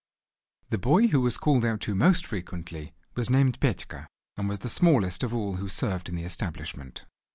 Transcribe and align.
The 0.71 0.79
boy, 0.79 1.09
who 1.09 1.21
was 1.21 1.37
called 1.37 1.63
out 1.63 1.79
to 1.81 1.93
most 1.93 2.25
frequently, 2.25 2.95
was 3.13 3.29
named 3.29 3.59
Petka, 3.59 4.07
and 4.35 4.49
was 4.49 4.57
the 4.57 4.67
smallest 4.67 5.21
of 5.21 5.31
all 5.31 5.57
who 5.57 5.69
served 5.69 6.09
in 6.09 6.15
the 6.15 6.23
establishment. 6.23 7.05